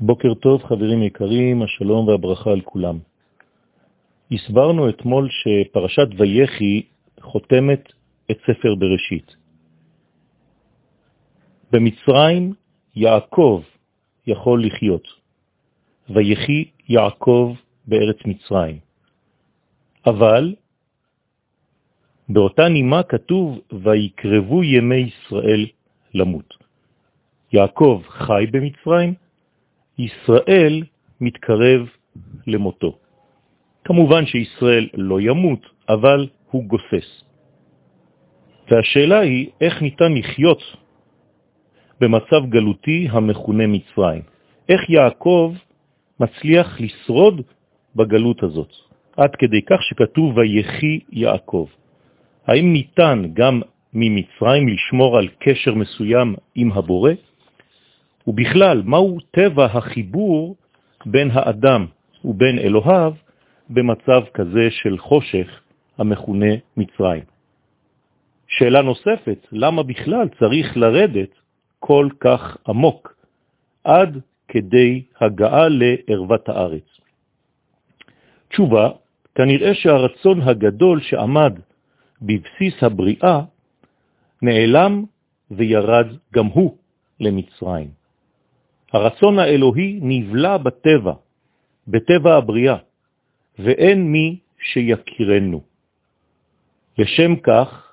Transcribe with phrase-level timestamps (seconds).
[0.00, 2.98] בוקר טוב חברים יקרים, השלום והברכה על כולם.
[4.30, 6.82] הסברנו אתמול שפרשת ויחי
[7.20, 7.92] חותמת
[8.30, 9.36] את ספר בראשית.
[11.72, 12.52] במצרים
[12.96, 13.62] יעקב
[14.26, 15.08] יכול לחיות,
[16.10, 17.54] ויחי יעקב
[17.86, 18.78] בארץ מצרים.
[20.06, 20.54] אבל
[22.28, 25.66] באותה נימה כתוב, ויקרבו ימי ישראל
[26.14, 26.54] למות.
[27.52, 29.14] יעקב חי במצרים,
[29.98, 30.82] ישראל
[31.20, 31.88] מתקרב
[32.46, 32.98] למותו.
[33.84, 37.24] כמובן שישראל לא ימות, אבל הוא גוסס.
[38.70, 40.62] והשאלה היא איך ניתן לחיות
[42.00, 44.22] במצב גלותי המכונה מצרים.
[44.68, 45.54] איך יעקב
[46.20, 47.40] מצליח לשרוד
[47.96, 48.72] בגלות הזאת,
[49.16, 51.66] עד כדי כך שכתוב ויחי יעקב.
[52.46, 53.60] האם ניתן גם
[53.94, 57.12] ממצרים לשמור על קשר מסוים עם הבורא?
[58.26, 60.56] ובכלל, מהו טבע החיבור
[61.06, 61.86] בין האדם
[62.24, 63.14] ובין אלוהיו
[63.70, 65.60] במצב כזה של חושך
[65.98, 67.22] המכונה מצרים?
[68.48, 71.30] שאלה נוספת, למה בכלל צריך לרדת
[71.78, 73.14] כל כך עמוק
[73.84, 76.88] עד כדי הגעה לערוות הארץ?
[78.48, 78.90] תשובה,
[79.34, 81.58] כנראה שהרצון הגדול שעמד
[82.22, 83.40] בבסיס הבריאה
[84.42, 85.04] נעלם
[85.50, 86.76] וירד גם הוא
[87.20, 88.05] למצרים.
[88.96, 91.14] הרצון האלוהי נבלע בטבע,
[91.88, 92.76] בטבע הבריאה,
[93.58, 95.60] ואין מי שיכירנו.
[96.98, 97.92] לשם כך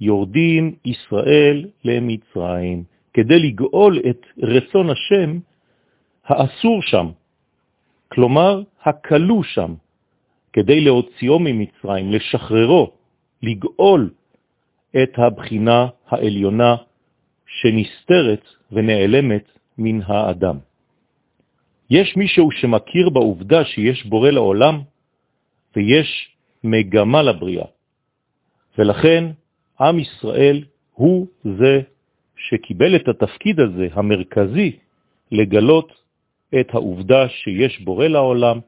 [0.00, 5.38] יורדים ישראל למצרים, כדי לגאול את רצון השם
[6.24, 7.06] האסור שם,
[8.08, 9.74] כלומר הקלו שם,
[10.52, 12.92] כדי להוציאו ממצרים, לשחררו,
[13.42, 14.10] לגאול
[15.02, 16.76] את הבחינה העליונה
[17.46, 19.44] שנסתרת ונעלמת
[19.78, 20.58] מן האדם.
[21.90, 24.80] יש מישהו שמכיר בעובדה שיש בורא לעולם
[25.76, 27.66] ויש מגמה לבריאה,
[28.78, 29.24] ולכן
[29.80, 31.80] עם ישראל הוא זה
[32.36, 34.76] שקיבל את התפקיד הזה, המרכזי,
[35.32, 35.92] לגלות
[36.60, 38.58] את העובדה שיש בורא לעולם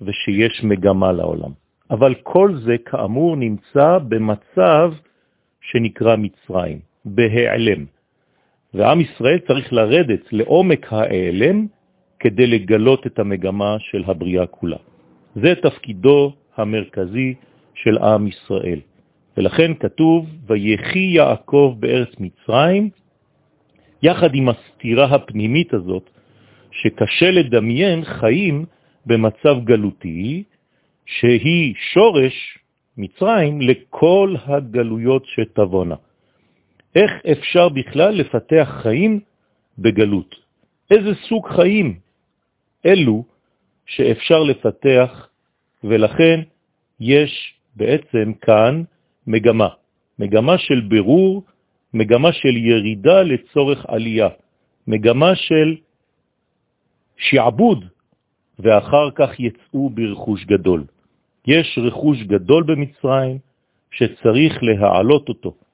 [0.00, 1.50] ושיש מגמה לעולם.
[1.90, 4.92] אבל כל זה כאמור נמצא במצב
[5.60, 7.84] שנקרא מצרים, בהיעלם.
[8.76, 11.66] ועם ישראל צריך לרדת לעומק ההיעלם
[12.20, 14.76] כדי לגלות את המגמה של הבריאה כולה.
[15.34, 17.34] זה תפקידו המרכזי
[17.74, 18.80] של עם ישראל.
[19.36, 22.90] ולכן כתוב, ויחי יעקב בארץ מצרים,
[24.02, 26.10] יחד עם הסתירה הפנימית הזאת,
[26.70, 28.64] שקשה לדמיין חיים
[29.06, 30.42] במצב גלותי,
[31.06, 32.58] שהיא שורש
[32.98, 35.94] מצרים לכל הגלויות שתבונה.
[36.96, 39.20] איך אפשר בכלל לפתח חיים
[39.78, 40.34] בגלות?
[40.90, 41.98] איזה סוג חיים
[42.86, 43.24] אלו
[43.86, 45.28] שאפשר לפתח,
[45.84, 46.40] ולכן
[47.00, 48.82] יש בעצם כאן
[49.26, 49.68] מגמה,
[50.18, 51.42] מגמה של ברור,
[51.94, 54.28] מגמה של ירידה לצורך עלייה,
[54.86, 55.76] מגמה של
[57.16, 57.84] שעבוד,
[58.58, 60.84] ואחר כך יצאו ברכוש גדול.
[61.46, 63.38] יש רכוש גדול במצרים
[63.90, 65.65] שצריך להעלות אותו.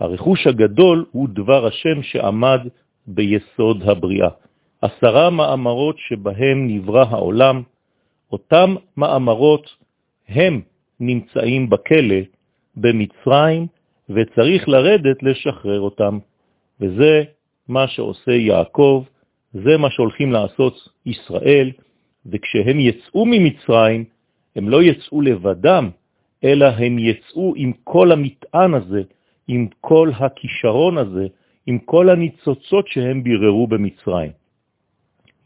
[0.00, 2.60] הרכוש הגדול הוא דבר השם שעמד
[3.06, 4.28] ביסוד הבריאה.
[4.82, 7.62] עשרה מאמרות שבהם נברא העולם,
[8.32, 9.76] אותם מאמרות
[10.28, 10.60] הם
[11.00, 12.20] נמצאים בכלא
[12.76, 13.66] במצרים,
[14.10, 16.18] וצריך לרדת לשחרר אותם.
[16.80, 17.22] וזה
[17.68, 19.04] מה שעושה יעקב,
[19.52, 21.70] זה מה שהולכים לעשות ישראל,
[22.26, 24.04] וכשהם יצאו ממצרים,
[24.56, 25.90] הם לא יצאו לבדם,
[26.44, 29.02] אלא הם יצאו עם כל המטען הזה,
[29.50, 31.26] עם כל הכישרון הזה,
[31.66, 34.30] עם כל הניצוצות שהם ביררו במצרים.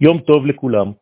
[0.00, 0.92] יום טוב לכולם.